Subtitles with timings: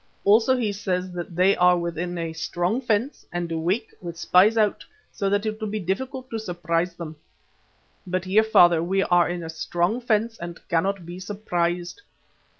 [0.25, 4.83] Also he says that they are within a strong fence and awake, with spies out,
[5.11, 7.15] so that it will be difficult to surprise them.
[8.07, 12.01] But here, father, we are in a strong fence and cannot be surprised.